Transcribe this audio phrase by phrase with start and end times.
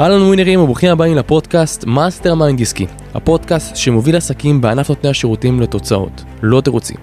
[0.00, 6.24] אהלן ווינרים וברוכים הבאים לפודקאסט מאסטר מיינד עסקי, הפודקאסט שמוביל עסקים בענף נותני השירותים לתוצאות,
[6.42, 6.96] לא תירוצים.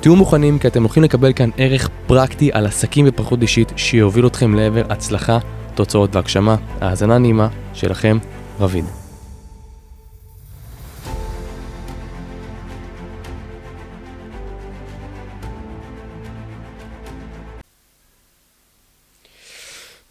[0.00, 4.54] תהיו מוכנים כי אתם הולכים לקבל כאן ערך פרקטי על עסקים והתפתחות אישית שיוביל אתכם
[4.54, 5.38] לעבר הצלחה,
[5.74, 6.56] תוצאות והגשמה.
[6.80, 8.18] האזנה נעימה שלכם,
[8.60, 8.97] רביד.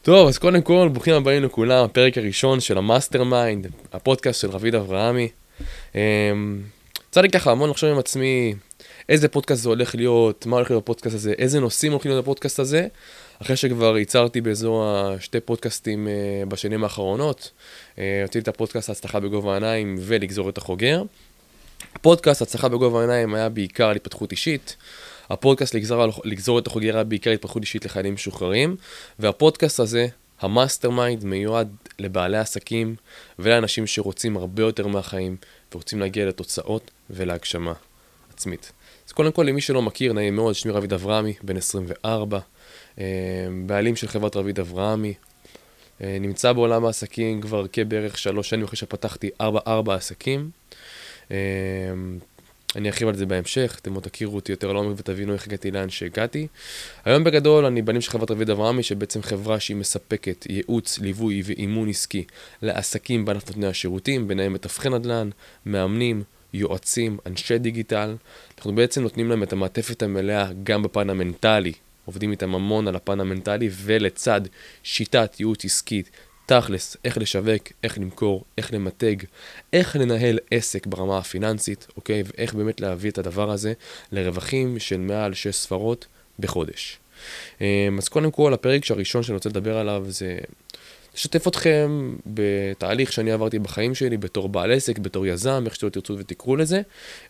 [0.07, 4.75] טוב, אז קודם כל, ברוכים הבאים לכולם, הפרק הראשון של המאסטר מיינד, הפודקאסט של רביד
[4.75, 5.29] אברהמי.
[7.09, 8.53] יצא לי ככה המון לחשוב עם עצמי
[9.09, 12.59] איזה פודקאסט זה הולך להיות, מה הולך להיות בפודקאסט הזה, איזה נושאים הולכים להיות בפודקאסט
[12.59, 12.87] הזה,
[13.41, 17.51] אחרי שכבר ייצרתי באזור השתי פודקאסטים אה, בשנים האחרונות.
[17.95, 21.03] אה, הוצאתי את הפודקאסט הצלחה בגובה העיניים ולגזור את החוגר.
[21.95, 24.75] הפודקאסט הצלחה בגובה העיניים היה בעיקר על התפתחות אישית.
[25.29, 28.75] הפודקאסט לגזור, לגזור את החוגר היה בעיקר התפתחות אישית לחיילים משוחררים,
[29.19, 30.07] והפודקאסט הזה,
[30.41, 32.95] המאסטר מיינד, מיועד לבעלי עסקים
[33.39, 35.37] ולאנשים שרוצים הרבה יותר מהחיים
[35.73, 37.73] ורוצים להגיע לתוצאות ולהגשמה
[38.33, 38.71] עצמית.
[39.07, 42.39] אז קודם כל, למי שלא מכיר, נעים מאוד, שמי רביד אברהמי, בן 24,
[42.99, 43.05] אה,
[43.65, 45.13] בעלים של חברת רביד אברהמי,
[46.01, 50.49] אה, נמצא בעולם העסקים כבר כבערך שלוש שנים אחרי שפתחתי ארבע, ארבע עסקים.
[52.77, 55.89] אני ארחיב על זה בהמשך, אתם עוד תכירו אותי יותר לעומק ותבינו איך הגעתי לאן
[55.89, 56.47] שהגעתי.
[57.05, 61.89] היום בגדול אני בנים של חברת רביד אברהמי, שבעצם חברה שהיא מספקת ייעוץ, ליווי ואימון
[61.89, 62.23] עסקי
[62.61, 65.29] לעסקים בענף נותני השירותים, ביניהם מתווכי נדל"ן,
[65.65, 68.15] מאמנים, יועצים, אנשי דיגיטל.
[68.57, 71.73] אנחנו בעצם נותנים להם את המעטפת המלאה גם בפן המנטלי,
[72.05, 74.41] עובדים איתם המון על הפן המנטלי, ולצד
[74.83, 76.09] שיטת ייעוץ עסקית
[76.47, 79.15] תכלס, איך לשווק, איך למכור, איך למתג,
[79.73, 82.23] איך לנהל עסק ברמה הפיננסית, אוקיי?
[82.25, 83.73] ואיך באמת להביא את הדבר הזה
[84.11, 86.05] לרווחים של מעל 6 ספרות
[86.39, 86.99] בחודש.
[87.61, 87.65] אמ,
[87.97, 90.37] אז קודם כל, הפרק הראשון שאני רוצה לדבר עליו זה
[91.15, 96.17] לשתף אתכם בתהליך שאני עברתי בחיים שלי בתור בעל עסק, בתור יזם, איך שלא תרצו
[96.17, 96.81] ותקראו לזה,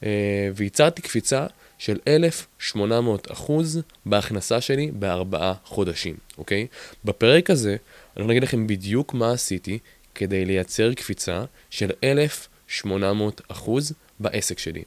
[0.04, 1.46] אה, והצעתי קפיצה
[1.78, 6.68] של 1,800 אחוז בהכנסה שלי בארבעה חודשים, אוקיי?
[7.06, 7.76] בפרק הזה
[8.18, 9.80] אני אגיד לכם בדיוק מה עשיתי
[10.16, 14.84] כדי לייצר קפיצה של 1,800 אחוז בעסק שלי.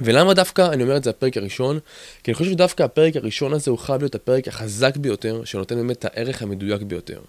[0.00, 1.78] ולמה דווקא אני אומר את זה הפרק הראשון?
[2.22, 5.98] כי אני חושב שדווקא הפרק הראשון הזה הוא חייב להיות הפרק החזק ביותר, שנותן באמת
[5.98, 7.20] את הערך המדויק ביותר.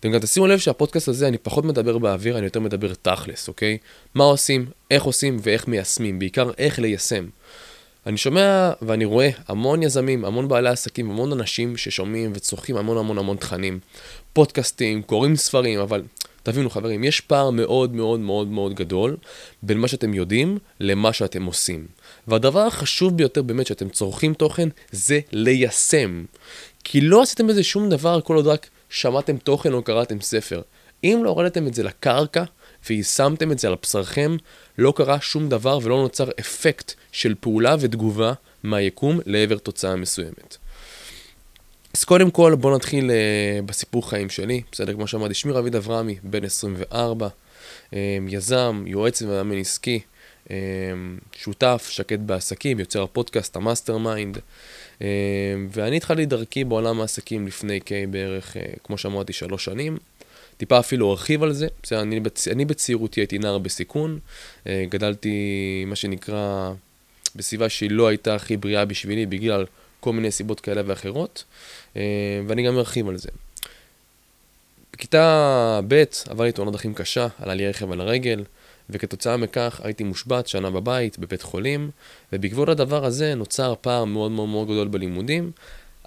[0.00, 3.78] אתם גם תשימו לב שהפודקאסט הזה, אני פחות מדבר באוויר, אני יותר מדבר תכלס, אוקיי?
[4.14, 7.26] מה עושים, איך עושים ואיך מיישמים, בעיקר איך ליישם.
[8.06, 13.18] אני שומע ואני רואה המון יזמים, המון בעלי עסקים, המון אנשים ששומעים וצורכים המון המון
[13.18, 13.78] המון תכנים.
[14.32, 16.02] פודקאסטים, קוראים ספרים, אבל
[16.42, 19.16] תבינו חברים, יש פער מאוד מאוד מאוד מאוד גדול
[19.62, 21.86] בין מה שאתם יודעים למה שאתם עושים.
[22.28, 26.24] והדבר החשוב ביותר באמת שאתם צורכים תוכן זה ליישם.
[26.84, 30.62] כי לא עשיתם בזה שום דבר כל עוד רק שמעתם תוכן או קראתם ספר.
[31.04, 32.44] אם לא הורדתם את זה לקרקע
[32.86, 34.36] ויישמתם את זה על בשרכם,
[34.78, 40.56] לא קרה שום דבר ולא נוצר אפקט של פעולה ותגובה מהיקום לעבר תוצאה מסוימת.
[41.94, 44.92] אז קודם כל בואו נתחיל אה, בסיפור חיים שלי, בסדר?
[44.92, 47.30] כמו שאמרתי, שמי רביד אברהמי, בן 24, אמ,
[47.94, 50.00] אה, יזם, יועץ ומאמן עסקי,
[50.46, 50.50] אמ,
[51.36, 54.38] שותף, שקט בעסקים, יוצר הפודקאסט, המאסטר מיינד,
[54.98, 55.02] אמ,
[55.70, 59.98] ואני התחלתי דרכי בעולם העסקים לפני בערך, אה, כמו שאמרתי, שלוש שנים.
[60.58, 62.48] טיפה אפילו ארחיב על זה, בסדר, אני, בצ...
[62.48, 64.18] אני בצעירותי הייתי נער בסיכון,
[64.64, 66.72] אה, גדלתי, מה שנקרא,
[67.36, 69.64] בסביבה שהיא לא הייתה הכי בריאה בשבילי בגלל
[70.00, 71.44] כל מיני סיבות כאלה ואחרות,
[71.96, 72.02] אה,
[72.46, 73.28] ואני גם ארחיב על זה.
[74.92, 78.44] בכיתה ב' עבר לי תאונת דרכים קשה, עלה לי רכב על הרגל,
[78.90, 81.90] וכתוצאה מכך הייתי מושבת שנה בבית, בבית חולים,
[82.32, 85.50] ובעקבות הדבר הזה נוצר פער מאוד מאוד מאוד גדול בלימודים,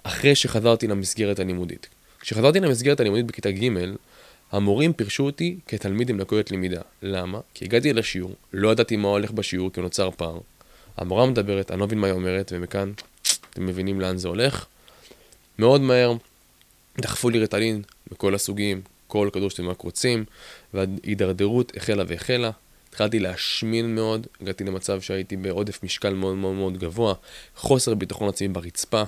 [0.02, 1.88] אחרי שחזרתי למסגרת הלימודית.
[2.20, 3.68] כשחזרתי למסגרת הלימודית בכיתה ג',
[4.52, 6.80] המורים פירשו אותי כתלמיד עם לקויות למידה.
[7.02, 7.40] למה?
[7.54, 10.38] כי הגעתי לשיעור, לא ידעתי מה הולך בשיעור כי נוצר פער.
[10.96, 12.92] המורה מדברת, אני לא מבין מה היא אומרת, ומכאן
[13.50, 14.66] אתם מבינים לאן זה הולך.
[15.58, 16.14] מאוד מהר
[16.98, 17.82] דחפו לי רטלין
[18.12, 20.24] מכל הסוגים, כל כדור שאתם רק רוצים,
[20.74, 22.50] וההידרדרות החלה והחלה.
[22.88, 27.14] התחלתי להשמין מאוד, הגעתי למצב שהייתי בעודף משקל מאוד מאוד מאוד גבוה,
[27.56, 29.02] חוסר ביטחון עצמי ברצפה.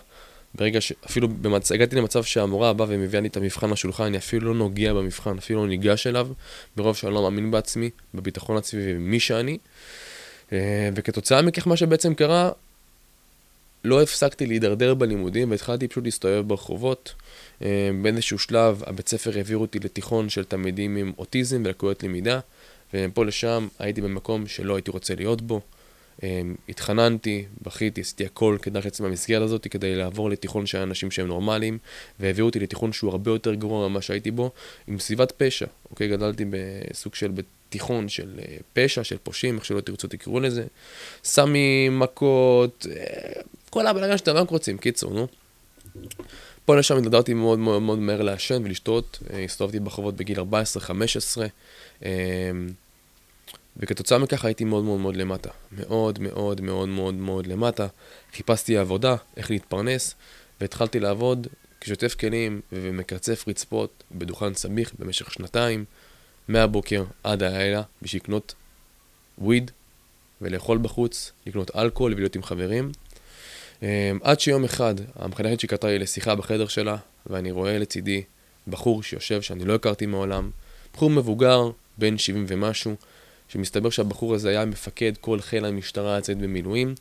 [0.55, 0.93] ברגע ש...
[1.07, 1.73] אפילו במצ...
[1.73, 5.63] הגעתי למצב שהמורה באה ומביאה לי את המבחן לשולחן, אני אפילו לא נוגע במבחן, אפילו
[5.63, 6.29] לא ניגש אליו,
[6.77, 9.59] ברוב שאני לא מאמין בעצמי, בביטחון עצמי ובמי שאני.
[10.53, 12.51] אה, וכתוצאה מכך מה שבעצם קרה,
[13.85, 17.15] לא הפסקתי להידרדר בלימודים והתחלתי פשוט להסתובב ברחובות.
[17.63, 22.41] אה, באיזשהו שלב הבית ספר העביר אותי לתיכון של תלמידים עם אוטיזם ולקויות למידה,
[22.95, 25.61] ומפה לשם הייתי במקום שלא הייתי רוצה להיות בו.
[26.23, 31.27] אמ, התחננתי, בכיתי, עשיתי הכל כדי לצאת מהמסגרת הזאת, כדי לעבור לתיכון של אנשים שהם
[31.27, 31.79] נורמליים,
[32.21, 34.51] והביאו אותי לתיכון שהוא הרבה יותר גרוע ממה שהייתי בו,
[34.87, 36.09] עם סביבת פשע, אוקיי?
[36.09, 37.33] גדלתי בסוג של
[37.69, 40.65] תיכון של אה, פשע, של פושעים, איך שלא תרצו תקראו לזה.
[41.25, 43.41] סמים, מכות, אה,
[43.71, 45.27] כל הבלגן שאתם רק רוצים, קיצור, נו.
[46.65, 52.03] פה לשם התגדרתי מאוד מאוד מאוד מהר לעשן ולשתות, אה, הסתובבתי בחובות בגיל 14-15.
[53.77, 55.51] וכתוצאה מכך הייתי מאוד מאוד מאוד למטה.
[55.73, 57.87] מאוד מאוד מאוד מאוד מאוד למטה.
[58.33, 60.15] חיפשתי עבודה, איך להתפרנס,
[60.61, 61.47] והתחלתי לעבוד
[61.81, 65.85] כשוטף כלים ומקרצף רצפות בדוכן סמיך במשך שנתיים,
[66.49, 68.55] מהבוקר עד הלילה, בשביל לקנות
[69.39, 69.71] וויד
[70.41, 72.93] ולאכול בחוץ, לקנות אלכוהול ולהיות עם חברים.
[73.83, 73.89] אמ,
[74.23, 76.97] עד שיום אחד המחנכת שקרתה לי לשיחה בחדר שלה,
[77.27, 78.23] ואני רואה לצידי
[78.69, 80.51] בחור שיושב שאני לא הכרתי מעולם,
[80.95, 82.97] בחור מבוגר, בן 70 ומשהו,
[83.49, 86.95] שמסתבר שהבחור הזה היה מפקד כל חיל המשטרה הצייד במילואים,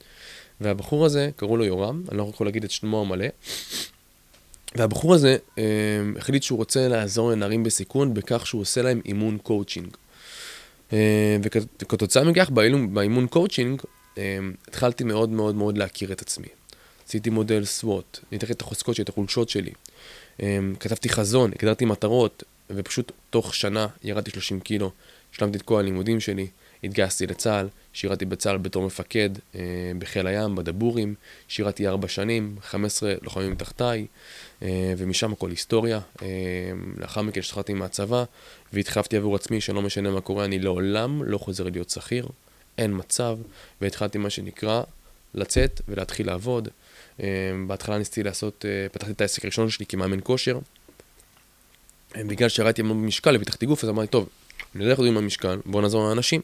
[0.62, 3.28] והבחור הזה, קראו לו יורם, אני לא יכול להגיד את שמו המלא,
[4.76, 5.64] והבחור הזה אה,
[6.18, 9.88] החליט שהוא רוצה לעזור לנערים בסיכון בכך שהוא עושה להם אימון קואוצ'ינג.
[10.94, 11.38] אה,
[11.82, 12.50] וכתוצאה מכך,
[12.94, 13.82] באימון קואוצ'ינג,
[14.18, 14.38] אה,
[14.68, 16.48] התחלתי מאוד מאוד מאוד להכיר את עצמי.
[17.08, 19.72] עשיתי מודל SWOT, ניתחתי את החוזקות שלי, את החולשות שלי.
[20.42, 24.92] אה, כתבתי חזון, הגדרתי מטרות, ופשוט תוך שנה ירדתי 30 קילו.
[25.34, 26.48] השלמתי את כל הלימודים שלי,
[26.84, 29.62] התגייסתי לצה"ל, שירתי בצה"ל בתור מפקד אה,
[30.00, 31.16] בחיל הים, בדבורים,
[31.48, 34.06] שירתי ארבע שנים, 15 לוחמים תחתיי,
[34.62, 36.00] אה, ומשם הכל היסטוריה.
[36.22, 36.28] אה,
[36.98, 38.24] לאחר מכן השתחררתי מהצבא,
[38.74, 42.28] והתחייבתי עבור עצמי שלא משנה מה קורה, אני לעולם לא חוזר להיות שכיר,
[42.78, 43.38] אין מצב,
[43.82, 44.84] והתחלתי מה שנקרא
[45.34, 46.68] לצאת ולהתחיל לעבוד.
[47.20, 47.28] אה,
[47.68, 50.60] בהתחלה ניסיתי לעשות, אה, פתחתי את העסק הראשון שלי כמאמן כושר.
[52.16, 52.50] אה, בגלל
[52.80, 54.30] המון במשקל ופיתחתי גוף, אז אמרתי, טוב,
[54.76, 56.42] אני יודע איך עם המשקל, בוא נעזור לאנשים.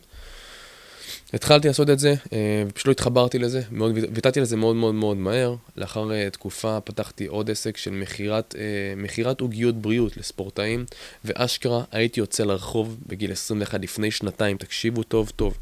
[1.33, 5.17] התחלתי לעשות את זה, אה, ופשוט לא התחברתי לזה, מאוד, ויתרתי לזה מאוד מאוד מאוד
[5.17, 5.55] מהר.
[5.77, 10.85] לאחר אה, תקופה פתחתי עוד עסק של אה, מכירת עוגיות בריאות לספורטאים,
[11.25, 15.57] ואשכרה הייתי יוצא לרחוב בגיל 21 לפני שנתיים, תקשיבו טוב טוב.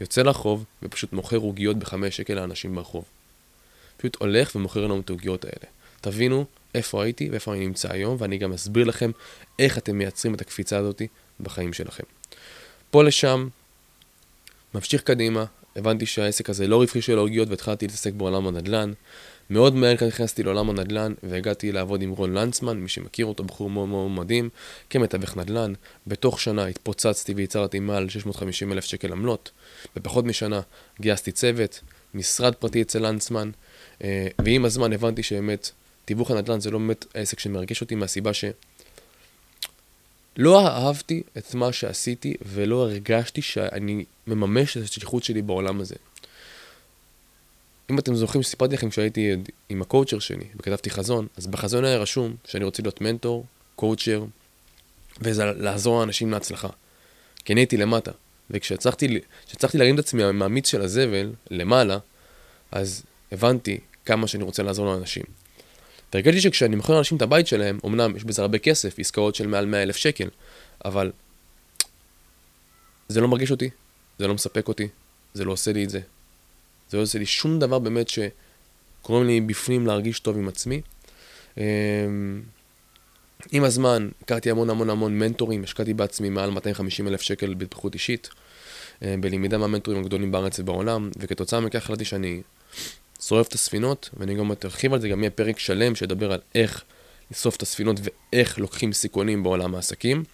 [0.00, 3.04] יוצא לרחוב ופשוט מוכר עוגיות בחמש שקל לאנשים ברחוב.
[3.96, 5.72] פשוט הולך ומוכר לנו את העוגיות האלה.
[6.00, 6.44] תבינו
[6.74, 9.10] איפה הייתי ואיפה אני נמצא היום, ואני גם אסביר לכם
[9.58, 11.06] איך אתם מייצרים את הקפיצה הזאתי
[11.42, 12.04] בחיים שלכם.
[12.90, 13.48] פה לשם,
[14.74, 15.44] ממשיך קדימה,
[15.76, 18.92] הבנתי שהעסק הזה לא רווחי של העוגיות והתחלתי להתעסק בעולם הנדל"ן.
[19.50, 23.88] מאוד מהר נכנסתי לעולם הנדל"ן והגעתי לעבוד עם רון לנצמן, מי שמכיר אותו, בחור מאוד
[23.88, 24.48] מאוד מדהים,
[24.90, 25.72] כמתווך נדל"ן.
[26.06, 29.50] בתוך שנה התפוצצתי וייצרתי מעל 650 אלף שקל עמלות.
[29.96, 30.60] בפחות משנה
[31.00, 31.80] גייסתי צוות,
[32.14, 33.50] משרד פרטי אצל לנצמן,
[34.04, 35.70] אה, ועם הזמן הבנתי שבאמת
[36.04, 38.44] תיווך הנדל"ן זה לא באמת העסק שמרגש אותי מהסיבה ש...
[40.40, 45.94] לא אהבתי את מה שעשיתי ולא הרגשתי שאני מממש את השליחות שלי בעולם הזה.
[47.90, 49.36] אם אתם זוכרים שסיפרתי לכם כשהייתי
[49.68, 53.44] עם הקואוצ'ר שלי וכתבתי חזון, אז בחזון היה רשום שאני רוצה להיות מנטור,
[53.76, 54.24] קואוצ'ר,
[55.20, 56.68] וזה לעזור לאנשים להצלחה.
[57.44, 58.10] כי אני הייתי למטה,
[58.50, 59.20] וכשהצלחתי
[59.74, 61.98] להרים את עצמי מהמיץ של הזבל למעלה,
[62.72, 63.02] אז
[63.32, 65.24] הבנתי כמה שאני רוצה לעזור לאנשים.
[66.12, 69.66] והרגשתי שכשאני מוכר לאנשים את הבית שלהם, אמנם יש בזה הרבה כסף, עסקאות של מעל
[69.66, 70.28] 100 אלף שקל,
[70.84, 71.12] אבל
[73.08, 73.70] זה לא מרגיש אותי,
[74.18, 74.88] זה לא מספק אותי,
[75.34, 76.00] זה לא עושה לי את זה.
[76.90, 80.80] זה לא עושה לי שום דבר באמת שקוראים לי בפנים להרגיש טוב עם עצמי.
[81.58, 81.62] אמ,
[83.52, 88.28] עם הזמן הכרתי המון המון המון מנטורים, השקעתי בעצמי מעל 250 אלף שקל בהתפתחות אישית,
[89.02, 92.42] אה, בלמידה מהמנטורים הגדולים בארץ ובעולם, וכתוצאה מכך החלטתי שאני
[93.20, 96.84] שורף את הספינות, ואני גם ארחיב על זה, גם יהיה פרק שלם שידבר על איך
[97.30, 100.24] לשרוף את הספינות ואיך לוקחים סיכונים בעולם העסקים.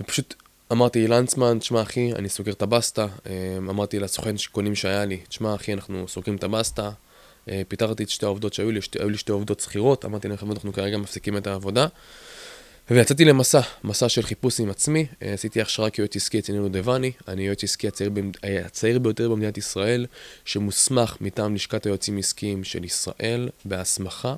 [0.00, 0.34] ופשוט
[0.72, 3.06] אמרתי לנצמן, תשמע אחי, אני סוגר את הבסטה.
[3.26, 6.90] אמ, אמרתי לסוכן שקונים שהיה לי, תשמע אחי, אנחנו סוגרים את הבסטה.
[7.48, 10.52] אה, פיטרתי את שתי העובדות שהיו לי, שתי, היו לי שתי עובדות שכירות, אמרתי להם,
[10.52, 11.86] אנחנו כרגע מפסיקים את העבודה.
[12.90, 17.12] ויצאתי למסע, מסע של חיפוש עם עצמי, אה, עשיתי הכשרה כיועץ עסקי אצל נינו דבני,
[17.28, 18.10] אני יועץ עסקי הצעיר,
[18.44, 20.06] אה, הצעיר ביותר במדינת ישראל,
[20.44, 24.34] שמוסמך מטעם לשכת היועצים עסקיים של ישראל בהסמכה,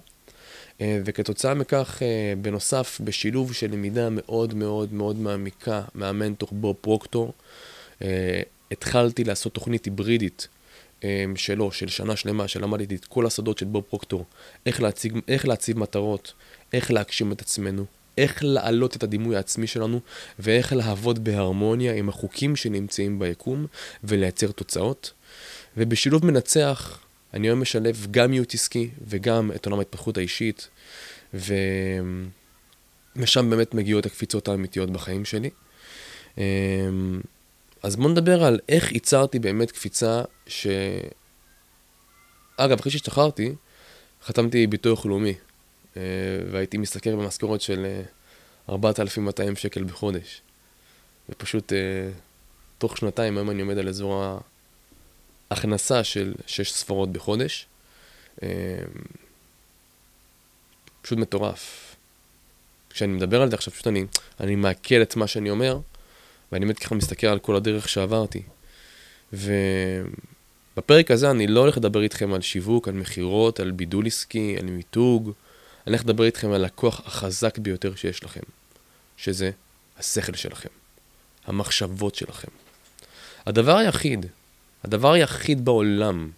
[0.81, 2.03] אה, וכתוצאה מכך,
[2.43, 7.33] בנוסף, בשילוב של למידה מאוד מאוד מאוד מעמיקה מהמנטור בוב פרוקטור,
[8.71, 10.49] התחלתי לעשות תוכנית היברידית
[11.37, 14.25] שלו, של שנה שלמה, שלמדתי את כל הסודות של בוב פרוקטור,
[14.67, 16.33] איך להציג, איך להציב מטרות,
[16.73, 17.85] איך להגשים את עצמנו,
[18.19, 20.01] איך להעלות את הדימוי העצמי שלנו
[20.39, 23.67] ואיך לעבוד בהרמוניה עם החוקים שנמצאים ביקום
[24.05, 25.13] ולייצר תוצאות.
[25.77, 26.99] ובשילוב מנצח,
[27.35, 30.69] אני היום משלב גם ייעוץ עסקי וגם את עולם ההתפתחות האישית,
[31.35, 31.55] ו...
[33.17, 35.51] ושם באמת מגיעות הקפיצות האמיתיות בחיים שלי.
[36.39, 37.21] אמ,
[37.83, 40.67] אז בואו נדבר על איך ייצרתי באמת קפיצה ש...
[42.57, 43.55] אגב, אחרי שהשתחררתי,
[44.25, 45.35] חתמתי ביטוח לאומי,
[46.51, 48.01] והייתי משתכר במשכורת של
[48.69, 50.41] 4,200 שקל בחודש.
[51.29, 51.73] ופשוט
[52.79, 54.41] תוך שנתיים היום אני עומד על אזור
[55.51, 57.67] ההכנסה של 6 ספרות בחודש.
[61.03, 61.97] פשוט מטורף.
[62.91, 64.05] כשאני מדבר על זה עכשיו, פשוט אני,
[64.41, 65.79] אני מעכל את מה שאני אומר,
[66.53, 68.43] ואני באמת ככה מסתכל על כל הדרך שעברתי.
[69.33, 74.67] ובפרק הזה אני לא הולך לדבר איתכם על שיווק, על מכירות, על בידול עסקי, על
[74.67, 75.33] מיתוג.
[75.87, 78.41] אני הולך לדבר איתכם על הכוח החזק ביותר שיש לכם,
[79.17, 79.51] שזה
[79.99, 80.69] השכל שלכם,
[81.45, 82.49] המחשבות שלכם.
[83.47, 84.27] הדבר היחיד,
[84.85, 86.31] הדבר היחיד בעולם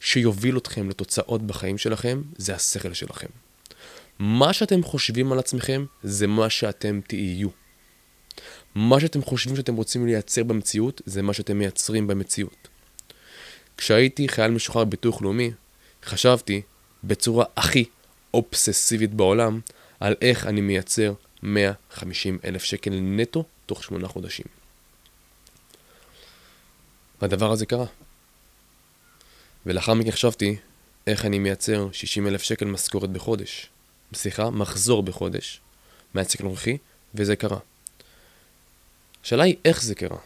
[0.00, 3.26] שיוביל אתכם לתוצאות בחיים שלכם, זה השכל שלכם.
[4.18, 7.48] מה שאתם חושבים על עצמכם, זה מה שאתם תהיו.
[8.74, 12.68] מה שאתם חושבים שאתם רוצים לייצר במציאות, זה מה שאתם מייצרים במציאות.
[13.76, 15.50] כשהייתי חייל משוחרר בביטוח לאומי,
[16.04, 16.62] חשבתי
[17.04, 17.84] בצורה הכי
[18.34, 19.60] אובססיבית בעולם
[20.00, 24.46] על איך אני מייצר 150 אלף שקל נטו תוך שמונה חודשים.
[27.22, 27.86] והדבר הזה קרה.
[29.66, 30.56] ולאחר מכן חשבתי
[31.06, 33.70] איך אני מייצר 60 אלף שקל משכורת בחודש.
[34.14, 35.60] סליחה, מחזור בחודש
[36.14, 36.78] מהצקל הנוכחי,
[37.14, 37.58] וזה קרה.
[39.24, 40.18] השאלה היא איך זה קרה.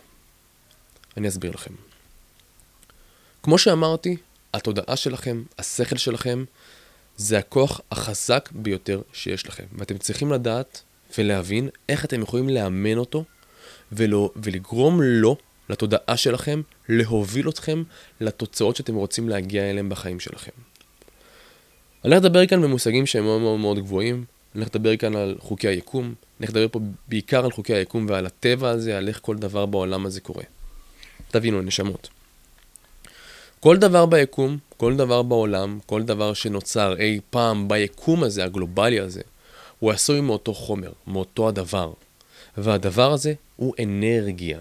[1.17, 1.75] אני אסביר לכם.
[3.43, 4.17] כמו שאמרתי,
[4.55, 6.45] התודעה שלכם, השכל שלכם,
[7.17, 9.65] זה הכוח החזק ביותר שיש לכם.
[9.79, 10.83] ואתם צריכים לדעת
[11.19, 13.25] ולהבין איך אתם יכולים לאמן אותו
[13.93, 15.37] ולא, ולגרום לו,
[15.69, 17.83] לתודעה שלכם, להוביל אתכם
[18.21, 20.51] לתוצאות שאתם רוצים להגיע אליהם בחיים שלכם.
[22.05, 25.37] אני הולך לדבר כאן במושגים שהם מאוד מאוד מאוד גבוהים, אני הולך לדבר כאן על
[25.41, 29.19] חוקי היקום, אני הולך לדבר פה בעיקר על חוקי היקום ועל הטבע הזה, על איך
[29.23, 30.45] כל דבר בעולם הזה קורה.
[31.31, 32.09] תבינו, נשמות.
[33.63, 39.23] כל דבר ביקום, כל דבר בעולם, כל דבר שנוצר אי פעם ביקום הזה, הגלובלי הזה,
[39.79, 41.93] הוא עשוי מאותו חומר, מאותו הדבר.
[42.57, 44.61] והדבר הזה הוא אנרגיה.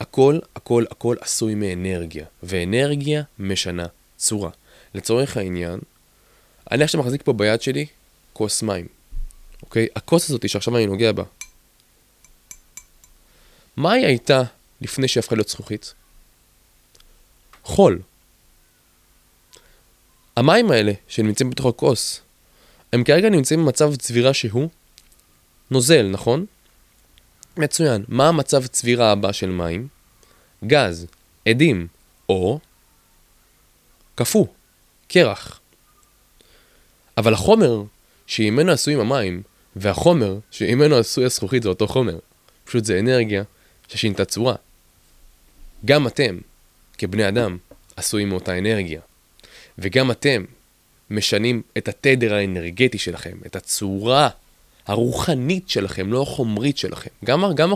[0.00, 4.50] הכל, הכל, הכל עשוי מאנרגיה, ואנרגיה משנה צורה.
[4.94, 5.80] לצורך העניין,
[6.70, 7.86] אני עכשיו מחזיק פה ביד שלי
[8.32, 8.86] כוס מים,
[9.62, 9.86] אוקיי?
[9.96, 11.24] הכוס הזאת שעכשיו אני נוגע בה,
[13.76, 14.42] מה היא הייתה
[14.80, 15.94] לפני שהיא הפכה להיות זכוכית?
[17.64, 18.02] חול.
[20.36, 22.20] המים האלה שנמצאים בתוך הכוס,
[22.92, 24.68] הם כרגע נמצאים במצב צבירה שהוא
[25.70, 26.46] נוזל, נכון?
[27.56, 28.04] מצוין.
[28.08, 29.88] מה המצב צבירה הבא של מים?
[30.66, 31.06] גז,
[31.48, 31.86] עדים,
[32.28, 32.60] או
[34.14, 34.46] קפוא,
[35.08, 35.60] קרח.
[37.16, 37.82] אבל החומר
[38.26, 39.42] שממנו עשויים המים,
[39.76, 42.18] והחומר שממנו עשוי הזכוכית זה אותו חומר.
[42.64, 43.42] פשוט זה אנרגיה
[43.88, 44.54] ששינתה צורה.
[45.84, 46.38] גם אתם,
[46.98, 47.56] כבני אדם,
[47.96, 49.00] עשויים מאותה אנרגיה.
[49.78, 50.44] וגם אתם
[51.10, 54.28] משנים את התדר האנרגטי שלכם, את הצורה
[54.86, 57.10] הרוחנית שלכם, לא החומרית שלכם.
[57.24, 57.72] גם, גם,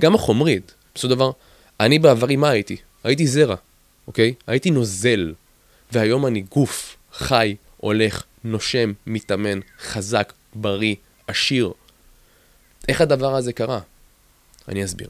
[0.00, 1.30] גם החומרית, בסופו דבר,
[1.80, 2.76] אני בעברי מה הייתי?
[3.04, 3.56] הייתי זרע,
[4.06, 4.34] אוקיי?
[4.46, 5.34] הייתי נוזל,
[5.92, 10.94] והיום אני גוף, חי, הולך, נושם, מתאמן, חזק, בריא,
[11.26, 11.72] עשיר.
[12.88, 13.80] איך הדבר הזה קרה?
[14.68, 15.08] אני אסביר.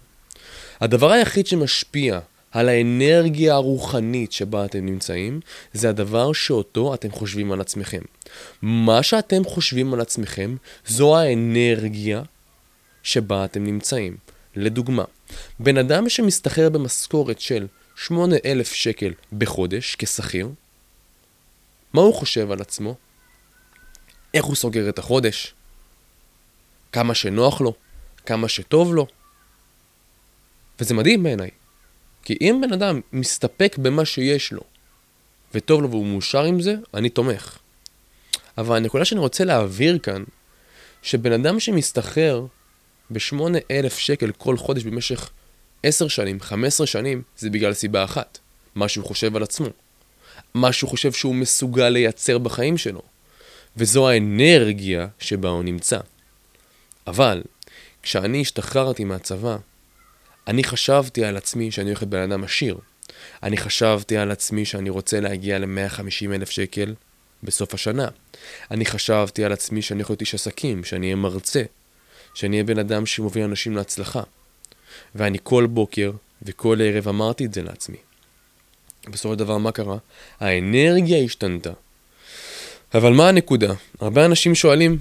[0.81, 2.21] הדבר היחיד שמשפיע
[2.52, 5.40] על האנרגיה הרוחנית שבה אתם נמצאים,
[5.73, 8.02] זה הדבר שאותו אתם חושבים על עצמכם.
[8.62, 10.56] מה שאתם חושבים על עצמכם,
[10.87, 12.23] זו האנרגיה
[13.02, 14.16] שבה אתם נמצאים.
[14.56, 15.04] לדוגמה,
[15.61, 17.66] בן אדם שמשתכר במשכורת של
[17.97, 20.49] 8,000 שקל בחודש כשכיר,
[21.92, 22.94] מה הוא חושב על עצמו?
[24.35, 25.54] איך הוא סוגר את החודש?
[26.92, 27.75] כמה שנוח לו?
[28.26, 29.06] כמה שטוב לו?
[30.80, 31.50] וזה מדהים בעיניי.
[32.25, 34.61] כי אם בן אדם מסתפק במה שיש לו,
[35.55, 37.59] וטוב לו והוא מאושר עם זה, אני תומך.
[38.59, 40.25] אבל הנקודה שאני רוצה להעביר כאן,
[41.02, 42.47] שבן אדם שמסתחרר
[43.11, 45.31] ב-8,000 שקל כל חודש במשך
[45.83, 48.38] 10 שנים, 15 שנים, זה בגלל סיבה אחת,
[48.75, 49.69] מה שהוא חושב על עצמו.
[50.55, 53.02] מה שהוא חושב שהוא מסוגל לייצר בחיים שלו.
[53.76, 55.99] וזו האנרגיה שבה הוא נמצא.
[57.07, 57.43] אבל,
[58.02, 59.57] כשאני השתחררתי מהצבא,
[60.49, 62.79] אני חשבתי על עצמי שאני הולך להיות בן אדם עשיר.
[63.43, 66.95] אני חשבתי על עצמי שאני רוצה להגיע ל-150 אלף שקל
[67.43, 68.09] בסוף השנה.
[68.71, 71.63] אני חשבתי על עצמי שאני יכול להיות איש עסקים, שאני אהיה מרצה,
[72.35, 74.23] שאני אהיה בן אדם שמוביל אנשים להצלחה.
[75.15, 77.97] ואני כל בוקר וכל ערב אמרתי את זה לעצמי.
[79.09, 79.97] בסופו של דבר מה קרה?
[80.41, 81.71] האנרגיה השתנתה.
[82.95, 83.73] אבל מה הנקודה?
[84.01, 84.99] הרבה אנשים שואלים,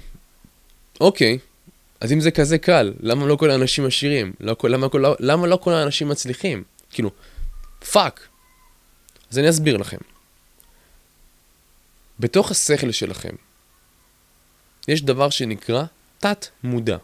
[1.00, 1.38] אוקיי,
[2.02, 4.34] אז אם זה כזה קל, למה לא כל האנשים עשירים?
[4.40, 6.64] לא, למה, למה, למה לא כל האנשים מצליחים?
[6.90, 7.12] כאילו,
[7.92, 8.28] פאק.
[9.32, 9.98] אז אני אסביר לכם.
[12.20, 13.36] בתוך השכל שלכם
[14.88, 15.84] יש דבר שנקרא
[16.20, 16.98] תת-מודע.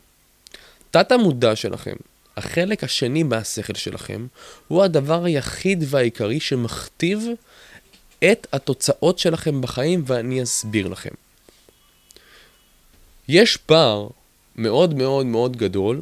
[0.92, 1.96] תת-המודע שלכם,
[2.38, 4.28] החלק השני מהשכל שלכם,
[4.68, 7.24] הוא הדבר היחיד והעיקרי שמכתיב
[8.20, 11.14] את התוצאות שלכם בחיים, ואני אסביר לכם.
[13.28, 14.08] יש פער
[14.58, 16.02] מאוד מאוד מאוד גדול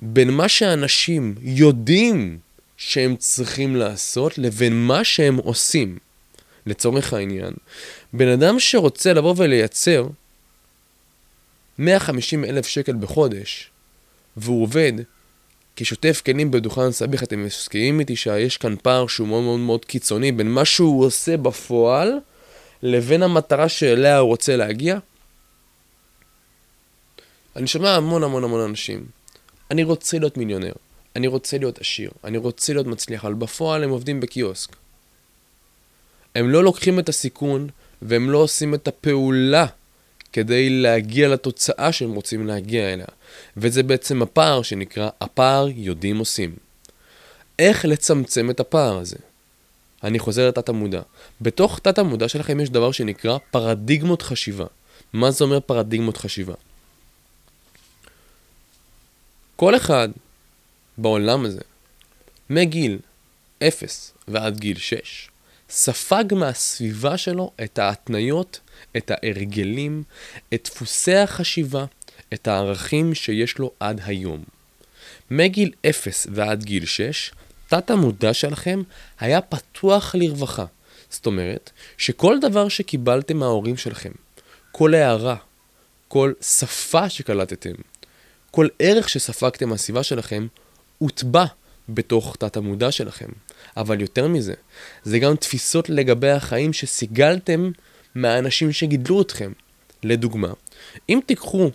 [0.00, 2.38] בין מה שאנשים יודעים
[2.76, 5.98] שהם צריכים לעשות לבין מה שהם עושים.
[6.66, 7.54] לצורך העניין,
[8.12, 10.06] בן אדם שרוצה לבוא ולייצר
[11.78, 13.70] 150 אלף שקל בחודש,
[14.36, 14.92] והוא עובד
[15.76, 20.32] כשוטף כלים בדוכן סביח, אתם מסכימים איתי שיש כאן פער שהוא מאוד מאוד מאוד קיצוני
[20.32, 22.18] בין מה שהוא עושה בפועל
[22.82, 24.98] לבין המטרה שאליה הוא רוצה להגיע?
[27.56, 29.06] אני שומע המון המון המון אנשים.
[29.70, 30.72] אני רוצה להיות מיליונר,
[31.16, 34.76] אני רוצה להיות עשיר, אני רוצה להיות מצליח, אבל בפועל הם עובדים בקיוסק.
[36.34, 37.68] הם לא לוקחים את הסיכון
[38.02, 39.66] והם לא עושים את הפעולה
[40.32, 43.06] כדי להגיע לתוצאה שהם רוצים להגיע אליה.
[43.56, 46.56] וזה בעצם הפער שנקרא הפער יודעים עושים.
[47.58, 49.16] איך לצמצם את הפער הזה?
[50.04, 51.02] אני חוזר לתת המודע.
[51.40, 54.66] בתוך תת המודע שלכם יש דבר שנקרא פרדיגמות חשיבה.
[55.12, 56.54] מה זה אומר פרדיגמות חשיבה?
[59.56, 60.08] כל אחד
[60.98, 61.60] בעולם הזה,
[62.50, 62.98] מגיל
[63.68, 65.28] 0 ועד גיל 6,
[65.70, 68.60] ספג מהסביבה שלו את ההתניות,
[68.96, 70.02] את ההרגלים,
[70.54, 71.84] את דפוסי החשיבה,
[72.34, 74.44] את הערכים שיש לו עד היום.
[75.30, 77.32] מגיל 0 ועד גיל 6,
[77.68, 78.82] תת המודע שלכם
[79.20, 80.64] היה פתוח לרווחה.
[81.10, 84.12] זאת אומרת, שכל דבר שקיבלתם מההורים שלכם,
[84.72, 85.36] כל הערה,
[86.08, 87.74] כל שפה שקלטתם,
[88.50, 90.46] כל ערך שספגתם מהסביבה שלכם,
[90.98, 91.44] הוטבע
[91.88, 93.28] בתוך תת המודע שלכם.
[93.76, 94.54] אבל יותר מזה,
[95.04, 97.70] זה גם תפיסות לגבי החיים שסיגלתם
[98.14, 99.52] מהאנשים שגידלו אתכם.
[100.02, 100.52] לדוגמה,
[101.08, 101.70] אם תיקחו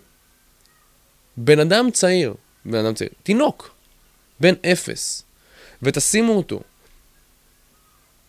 [1.36, 3.74] בן אדם צעיר, בן אדם צעיר, תינוק,
[4.40, 5.22] בן אפס,
[5.82, 6.60] ותשימו אותו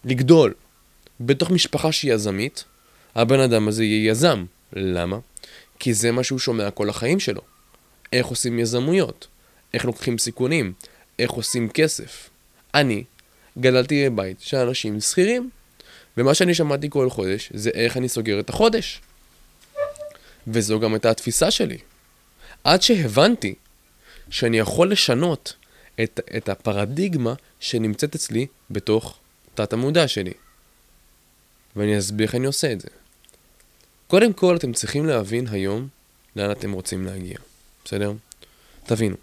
[0.05, 0.53] לגדול
[1.19, 2.63] בתוך משפחה שהיא יזמית,
[3.15, 4.45] הבן אדם הזה יהיה יזם.
[4.73, 5.17] למה?
[5.79, 7.41] כי זה מה שהוא שומע כל החיים שלו.
[8.13, 9.27] איך עושים יזמויות,
[9.73, 10.73] איך לוקחים סיכונים,
[11.19, 12.29] איך עושים כסף.
[12.73, 13.03] אני
[13.59, 15.49] גדלתי בבית של אנשים שכירים,
[16.17, 19.01] ומה שאני שמעתי כל חודש זה איך אני סוגר את החודש.
[20.47, 21.77] וזו גם הייתה התפיסה שלי.
[22.63, 23.55] עד שהבנתי
[24.29, 25.53] שאני יכול לשנות
[26.03, 29.19] את, את הפרדיגמה שנמצאת אצלי בתוך
[29.53, 30.33] תת המודע שלי.
[31.75, 32.87] ואני אסביר איך אני עושה את זה.
[34.07, 35.87] קודם כל, אתם צריכים להבין היום
[36.35, 37.37] לאן אתם רוצים להגיע,
[37.85, 38.13] בסדר?
[38.85, 39.15] תבינו.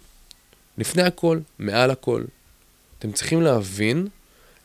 [0.77, 2.23] לפני הכל, מעל הכל,
[2.99, 4.07] אתם צריכים להבין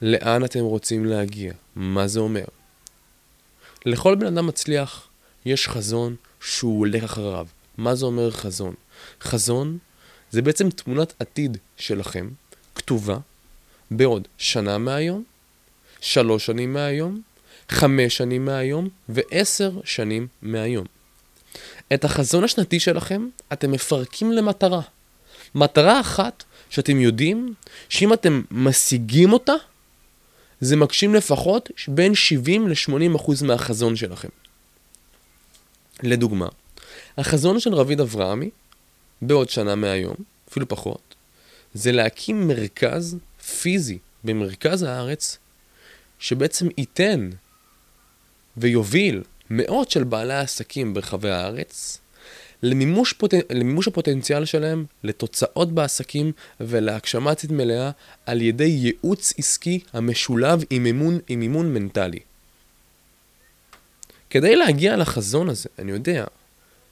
[0.02, 1.52] לאן אתם רוצים להגיע.
[1.76, 2.44] מה זה אומר?
[3.86, 5.08] לכל בן אדם מצליח
[5.44, 7.46] יש חזון שהוא הולך אחריו.
[7.78, 8.74] מה זה אומר חזון?
[9.20, 9.78] חזון
[10.30, 12.28] זה בעצם תמונת עתיד שלכם,
[12.74, 13.18] כתובה,
[13.90, 15.24] בעוד שנה מהיום,
[16.00, 17.20] שלוש שנים מהיום,
[17.68, 20.86] חמש שנים מהיום ועשר שנים מהיום.
[21.94, 24.80] את החזון השנתי שלכם אתם מפרקים למטרה.
[25.54, 27.54] מטרה אחת שאתם יודעים
[27.88, 29.54] שאם אתם משיגים אותה,
[30.60, 34.28] זה מגשים לפחות בין 70 ל-80% מהחזון שלכם.
[36.02, 36.48] לדוגמה,
[37.18, 38.50] החזון של רביד אברהמי,
[39.22, 40.16] בעוד שנה מהיום,
[40.48, 41.14] אפילו פחות,
[41.74, 43.16] זה להקים מרכז
[43.60, 45.38] פיזי במרכז הארץ,
[46.18, 47.30] שבעצם ייתן
[48.56, 51.98] ויוביל מאות של בעלי עסקים ברחבי הארץ
[52.62, 53.34] למימוש, פוט...
[53.50, 57.90] למימוש הפוטנציאל שלהם, לתוצאות בעסקים ולהגשמה עצמית מלאה
[58.26, 62.18] על ידי ייעוץ עסקי המשולב עם אימון, עם אימון מנטלי.
[64.30, 66.24] כדי להגיע לחזון הזה, אני יודע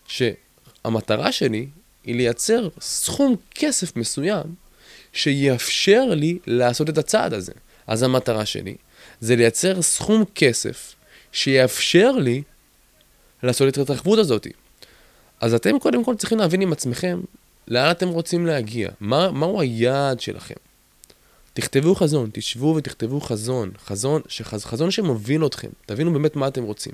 [0.06, 1.66] שהמטרה שלי
[2.04, 4.54] היא לייצר סכום כסף מסוים
[5.12, 7.52] שיאפשר לי לעשות את הצעד הזה.
[7.86, 8.76] אז המטרה שלי
[9.20, 10.94] זה לייצר סכום כסף
[11.34, 12.42] שיאפשר לי
[13.42, 14.46] לעשות את ההתרחבות הזאת.
[15.40, 17.20] אז אתם קודם כל צריכים להבין עם עצמכם
[17.68, 20.54] לאן אתם רוצים להגיע, מה, מהו היעד שלכם.
[21.52, 26.92] תכתבו חזון, תשבו ותכתבו חזון, חזון, שחז, חזון שמוביל אתכם, תבינו באמת מה אתם רוצים.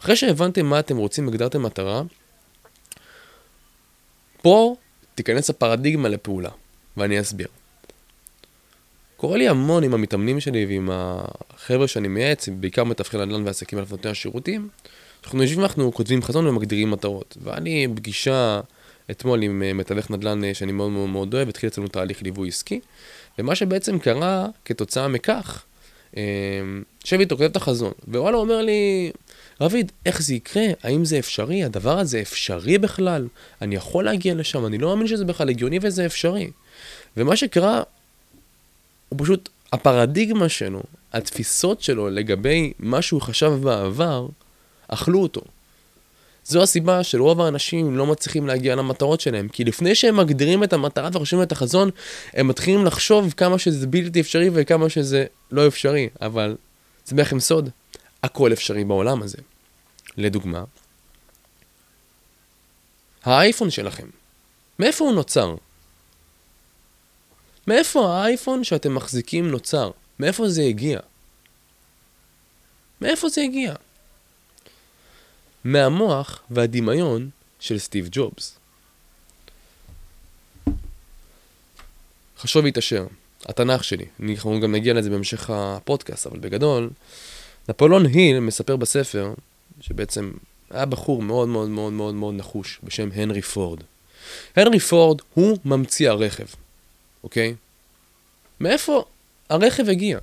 [0.00, 2.02] אחרי שהבנתם מה אתם רוצים, הגדרתם מטרה,
[4.42, 4.76] פה
[5.14, 6.50] תיכנס הפרדיגמה לפעולה,
[6.96, 7.48] ואני אסביר.
[9.22, 13.84] קורה לי המון עם המתאמנים שלי ועם החבר'ה שאני מייעץ, בעיקר מתווכי נדל"ן ועסקים על
[13.90, 14.68] נותני השירותים,
[15.24, 17.36] אנחנו יושבים ואנחנו כותבים חזון ומגדירים מטרות.
[17.42, 18.60] ואני בפגישה
[19.10, 22.48] אתמול עם אה, מתווך נדל"ן אה, שאני מאוד מאוד מאוד אוהב, התחיל אצלנו תהליך ליווי
[22.48, 22.80] עסקי,
[23.38, 25.64] ומה שבעצם קרה כתוצאה מכך,
[26.16, 26.22] אה,
[27.04, 29.12] שב איתו, כותב את החזון, ווואלה אומר לי,
[29.60, 30.64] רביד, איך זה יקרה?
[30.82, 31.64] האם זה אפשרי?
[31.64, 33.28] הדבר הזה אפשרי בכלל?
[33.62, 34.66] אני יכול להגיע לשם?
[34.66, 36.50] אני לא מאמין שזה בכלל הגיוני וזה אפשרי.
[37.16, 37.82] ומה שקרה,
[39.12, 44.26] הוא פשוט, הפרדיגמה שלו, התפיסות שלו לגבי מה שהוא חשב בעבר,
[44.88, 45.40] אכלו אותו.
[46.44, 51.08] זו הסיבה שרוב האנשים לא מצליחים להגיע למטרות שלהם, כי לפני שהם מגדירים את המטרה
[51.12, 51.90] וחושבים את החזון,
[52.32, 56.56] הם מתחילים לחשוב כמה שזה בלתי אפשרי וכמה שזה לא אפשרי, אבל
[57.04, 57.68] זה בעצם סוד,
[58.22, 59.38] הכל אפשרי בעולם הזה.
[60.16, 60.64] לדוגמה,
[63.24, 64.06] האייפון שלכם,
[64.78, 65.54] מאיפה הוא נוצר?
[67.66, 69.90] מאיפה האייפון שאתם מחזיקים נוצר?
[70.18, 71.00] מאיפה זה הגיע?
[73.00, 73.74] מאיפה זה הגיע?
[75.64, 78.58] מהמוח והדמיון של סטיב ג'ובס.
[82.38, 83.06] חשוב והתעשר,
[83.46, 86.90] התנ"ך שלי, אנחנו גם נגיע לזה בהמשך הפודקאסט, אבל בגדול,
[87.68, 89.34] נפולון היל מספר בספר,
[89.80, 90.32] שבעצם
[90.70, 93.80] היה בחור מאוד מאוד מאוד מאוד מאוד נחוש, בשם הנרי פורד.
[94.56, 96.46] הנרי פורד הוא ממציא הרכב,
[97.24, 97.54] אוקיי?
[98.60, 99.04] מאיפה
[99.48, 100.18] הרכב הגיע?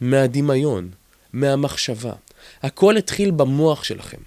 [0.00, 0.90] מהדמיון,
[1.32, 2.12] מהמחשבה.
[2.62, 4.20] הכל התחיל במוח שלכם.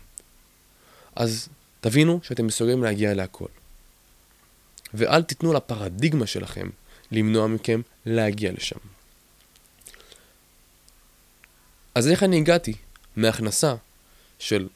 [1.15, 1.49] אז
[1.81, 3.47] תבינו שאתם מסוגלים להגיע להכל.
[4.93, 6.69] ואל תיתנו לפרדיגמה שלכם
[7.11, 8.79] למנוע מכם להגיע לשם.
[11.95, 12.73] אז איך אני הגעתי
[13.15, 13.75] מהכנסה
[14.39, 14.67] של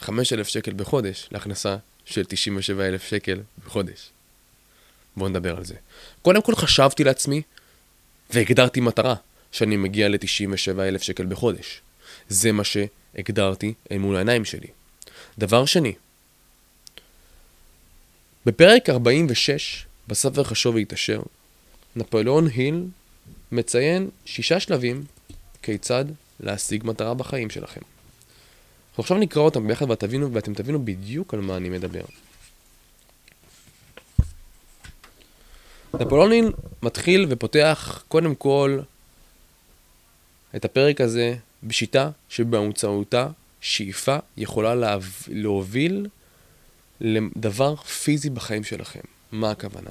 [0.00, 4.10] 5,000 שקל בחודש להכנסה של 97,000 שקל בחודש?
[5.18, 5.74] בואו נדבר על זה.
[6.22, 7.42] קודם כל חשבתי לעצמי
[8.30, 9.14] והגדרתי מטרה
[9.52, 11.80] שאני מגיע ל-97,000 שקל בחודש.
[12.28, 14.68] זה מה שהגדרתי אל מול העיניים שלי.
[15.38, 15.92] דבר שני,
[18.46, 21.22] בפרק 46 בספר חשוב והתעשר,
[21.96, 22.84] נפוליאון היל
[23.52, 25.04] מציין שישה שלבים
[25.62, 26.04] כיצד
[26.40, 27.80] להשיג מטרה בחיים שלכם.
[28.90, 29.86] אנחנו עכשיו נקרא אותם ביחד
[30.32, 32.04] ואתם תבינו בדיוק על מה אני מדבר.
[35.94, 38.78] נפוליאון היל מתחיל ופותח קודם כל
[40.56, 43.28] את הפרק הזה בשיטה שבאמצעותה
[43.60, 44.96] שאיפה יכולה
[45.28, 46.06] להוביל
[47.00, 49.00] לדבר פיזי בחיים שלכם.
[49.32, 49.90] מה הכוונה?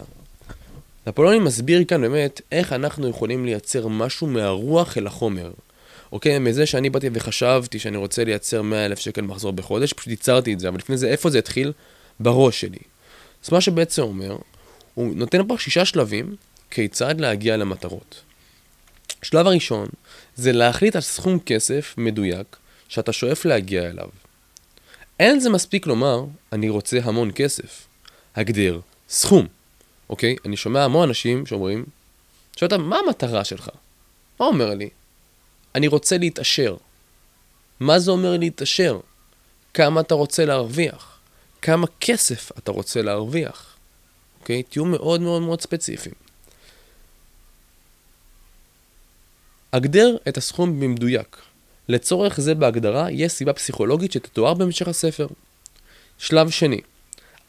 [1.07, 5.51] נפוליאון מסביר כאן באמת איך אנחנו יכולים לייצר משהו מהרוח אל החומר.
[6.11, 10.53] אוקיי, מזה שאני באתי וחשבתי שאני רוצה לייצר 100 אלף שקל מחזור בחודש, פשוט ייצרתי
[10.53, 11.71] את זה, אבל לפני זה, איפה זה התחיל?
[12.19, 12.79] בראש שלי.
[13.45, 14.37] אז מה שבעצם אומר,
[14.97, 16.35] הוא נותן פה שישה שלבים
[16.71, 18.21] כיצד להגיע למטרות.
[19.21, 19.87] שלב הראשון
[20.35, 22.57] זה להחליט על סכום כסף מדויק
[22.89, 24.09] שאתה שואף להגיע אליו.
[25.19, 27.87] אין זה מספיק לומר, אני רוצה המון כסף.
[28.35, 28.79] הגדר,
[29.09, 29.47] סכום.
[30.09, 30.35] אוקיי?
[30.45, 31.85] אני שומע המון אנשים שאומרים,
[32.55, 33.69] שואל אותם, מה המטרה שלך?
[34.39, 34.89] מה אומר לי?
[35.75, 36.75] אני רוצה להתעשר.
[37.79, 38.99] מה זה אומר להתעשר?
[39.73, 41.19] כמה אתה רוצה להרוויח?
[41.61, 43.76] כמה כסף אתה רוצה להרוויח?
[44.47, 44.63] אוקיי?
[44.63, 46.15] תהיו מאוד מאוד מאוד ספציפיים.
[49.73, 51.37] הגדר את הסכום במדויק.
[51.89, 55.27] לצורך זה בהגדרה יש סיבה פסיכולוגית שתתואר בהמשך הספר.
[56.17, 56.81] שלב שני,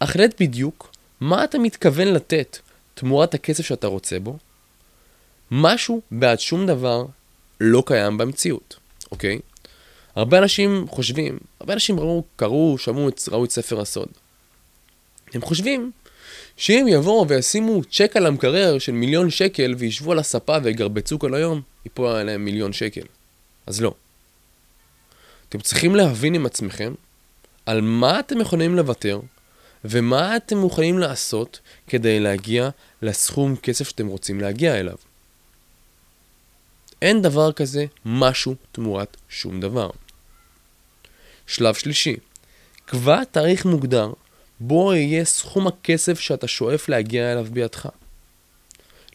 [0.01, 2.59] החלט בדיוק מה אתה מתכוון לתת
[2.95, 4.37] תמורת הכסף שאתה רוצה בו.
[5.51, 7.07] משהו בעד שום דבר
[7.61, 8.77] לא קיים במציאות,
[9.11, 9.39] אוקיי?
[10.15, 14.09] הרבה אנשים חושבים, הרבה אנשים ראו, קראו, שמעו, ראו את ספר הסוד.
[15.35, 15.93] הם חושבים
[16.59, 21.61] שאם יבואו וישימו צ'ק על המקרר של מיליון שקל וישבו על הספה ויגרבצו כל היום,
[21.85, 23.03] ייפול עליהם מיליון שקל.
[23.67, 23.95] אז לא.
[25.49, 26.95] אתם צריכים להבין עם עצמכם
[27.67, 29.21] על מה אתם יכולים לוותר
[29.85, 32.69] ומה אתם מוכנים לעשות כדי להגיע
[33.03, 34.97] לסכום כסף שאתם רוצים להגיע אליו.
[37.03, 39.91] אין דבר כזה משהו תמורת שום דבר.
[41.47, 42.17] שלב שלישי,
[42.87, 44.13] קבע תאריך מוגדר
[44.61, 47.89] בו יהיה סכום הכסף שאתה שואף להגיע אליו בידך.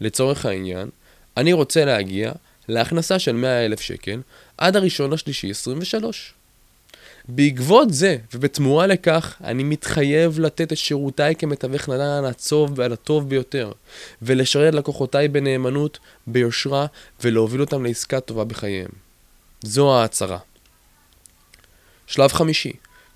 [0.02, 0.90] לצורך העניין,
[1.38, 2.32] אני רוצה להגיע
[2.68, 4.22] להכנסה של 100 אלף שקל
[4.58, 6.34] עד הראשון לשלישי 23.
[7.28, 13.72] בעקבות זה, ובתמורה לכך, אני מתחייב לתת את שירותיי כמתווך נדל"ן הטוב והטוב ביותר,
[14.22, 16.86] ולשרת לקוחותיי בנאמנות, ביושרה,
[17.24, 18.90] ולהוביל אותם לעסקה טובה בחייהם.
[19.62, 20.40] זו ההצהרה.
[22.08, 22.74] שלב חמישי,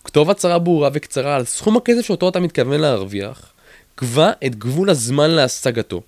[0.08, 3.52] כתוב הצהרה ברורה וקצרה על סכום הכסף שאותו אתה מתכוון להרוויח,
[3.96, 6.02] קבע את גבול הזמן להשגתו,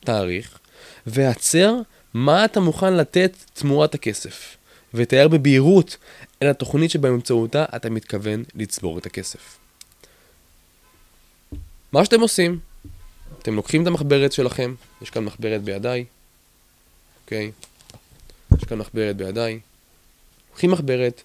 [0.00, 0.58] תאריך,
[1.06, 1.74] והצר
[2.14, 4.56] מה אתה מוכן לתת תמורת הכסף,
[4.94, 5.96] ותאר בבהירות
[6.38, 9.58] את התוכנית שבאמצעותה אתה מתכוון לצבור את הכסף.
[11.92, 12.58] מה שאתם עושים,
[13.38, 16.04] אתם לוקחים את המחברת שלכם, יש כאן מחברת בידיי,
[17.24, 17.50] אוקיי?
[18.58, 19.60] יש כאן מחברת בידיי.
[20.50, 21.22] לוקחים מחברת,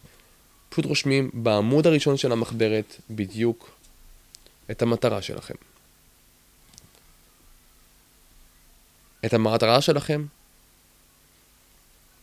[0.70, 3.72] פשוט רושמים בעמוד הראשון של המחברת בדיוק
[4.72, 5.54] את המטרה שלכם.
[9.26, 10.26] את המטרה שלכם,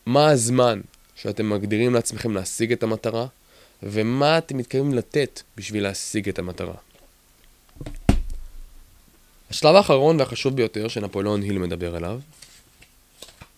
[0.06, 0.80] מה הזמן
[1.14, 3.26] שאתם מגדירים לעצמכם להשיג את המטרה,
[3.82, 6.74] ומה אתם מתכוונים לתת בשביל להשיג את המטרה.
[9.50, 12.20] השלב האחרון והחשוב ביותר שנפוליאון היל מדבר עליו,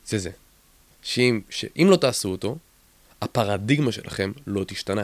[0.07, 0.31] זה זה.
[1.03, 2.57] שאם, שאם לא תעשו אותו,
[3.23, 5.03] הפרדיגמה שלכם לא תשתנה.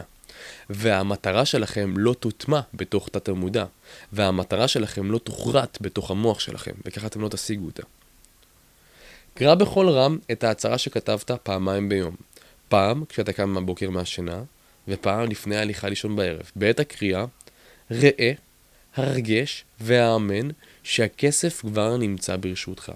[0.69, 3.65] והמטרה שלכם לא תוטמע בתוך תת המודע,
[4.13, 7.83] והמטרה שלכם לא תוכרת בתוך המוח שלכם, וככה אתם לא תשיגו אותה.
[9.33, 12.15] קרא בכל רם את ההצהרה שכתבת פעמיים ביום.
[12.69, 14.43] פעם כשאתה קם בבוקר מהשינה,
[14.87, 16.51] ופעם לפני ההליכה לישון בערב.
[16.55, 17.25] בעת הקריאה,
[17.91, 18.31] ראה,
[18.95, 20.47] הרגש והאמן
[20.83, 22.91] שהכסף כבר נמצא ברשותך.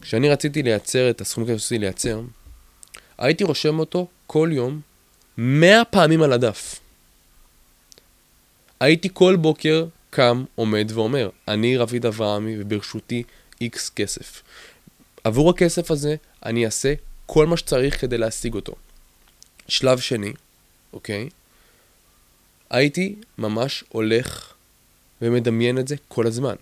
[0.00, 2.20] כשאני רציתי לייצר את הסכום כסף שלי לייצר,
[3.18, 4.80] הייתי רושם אותו כל יום
[5.38, 6.80] מאה פעמים על הדף.
[8.80, 13.22] הייתי כל בוקר קם, עומד ואומר, אני רביד אברהמי וברשותי
[13.60, 14.42] איקס כסף.
[15.24, 16.94] עבור הכסף הזה אני אעשה
[17.26, 18.74] כל מה שצריך כדי להשיג אותו.
[19.68, 20.32] שלב שני,
[20.92, 21.28] אוקיי?
[22.70, 24.52] הייתי ממש הולך
[25.22, 26.56] ומדמיין את זה כל הזמן.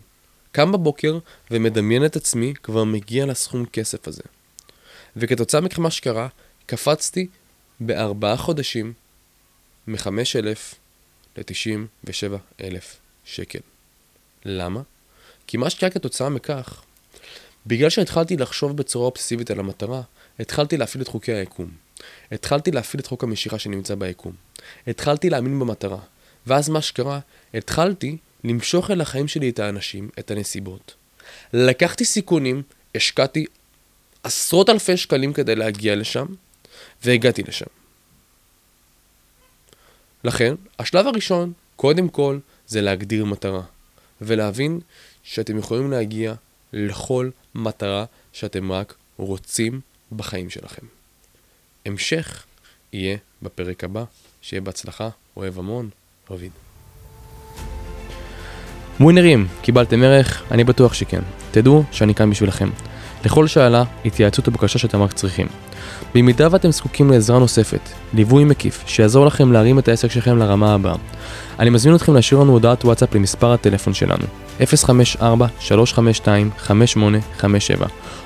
[0.54, 1.18] קם בבוקר
[1.50, 4.22] ומדמיין את עצמי כבר מגיע לסכום כסף הזה.
[5.16, 6.28] וכתוצאה מכך מה שקרה,
[6.66, 7.26] קפצתי
[7.80, 8.92] בארבעה חודשים
[9.86, 10.74] מ-5,000
[11.36, 12.82] ל-97,000
[13.24, 13.58] שקל.
[14.44, 14.80] למה?
[15.46, 16.82] כי מה שקרה כתוצאה מכך,
[17.66, 20.02] בגלל שהתחלתי לחשוב בצורה אובססיבית על המטרה,
[20.38, 21.70] התחלתי להפעיל את חוקי היקום.
[22.32, 24.32] התחלתי להפעיל את חוק המשיכה שנמצא ביקום.
[24.86, 25.98] התחלתי להאמין במטרה.
[26.46, 27.20] ואז מה שקרה,
[27.54, 30.94] התחלתי למשוך אל החיים שלי את האנשים, את הנסיבות.
[31.52, 32.62] לקחתי סיכונים,
[32.94, 33.46] השקעתי
[34.22, 36.26] עשרות אלפי שקלים כדי להגיע לשם,
[37.02, 37.66] והגעתי לשם.
[40.24, 43.62] לכן, השלב הראשון, קודם כל, זה להגדיר מטרה,
[44.20, 44.80] ולהבין
[45.22, 46.34] שאתם יכולים להגיע
[46.72, 49.80] לכל מטרה שאתם רק רוצים
[50.12, 50.86] בחיים שלכם.
[51.86, 52.44] המשך
[52.92, 54.04] יהיה בפרק הבא,
[54.42, 55.90] שיהיה בהצלחה, אוהב המון,
[56.30, 56.63] רביד.
[59.00, 60.42] ווינרים, קיבלתם ערך?
[60.50, 61.20] אני בטוח שכן.
[61.50, 62.70] תדעו שאני כאן בשבילכם.
[63.24, 65.46] לכל שאלה, התייעצות ובקשה שאתם רק צריכים.
[66.14, 67.80] במידה ואתם זקוקים לעזרה נוספת,
[68.14, 70.94] ליווי מקיף, שיעזור לכם להרים את העסק שלכם לרמה הבאה,
[71.58, 74.24] אני מזמין אתכם להשאיר לנו הודעת וואטסאפ למספר הטלפון שלנו
[74.60, 74.62] 054-352-5857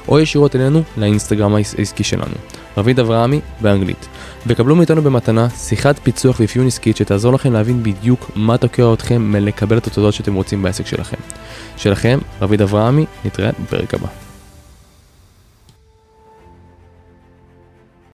[0.08, 2.34] או ישירות אלינו לאינסטגרם העסקי שלנו
[2.76, 4.08] רביד אברהמי באנגלית
[4.46, 9.78] וקבלו מאיתנו במתנה שיחת פיצוח ואפיון עסקית שתעזור לכם להבין בדיוק מה תוקע אתכם מלקבל
[9.78, 11.16] את התודות שאתם רוצים בעסק שלכם.
[11.76, 14.27] שלכם, רביד אברהמי, נתראה בפרק הבא.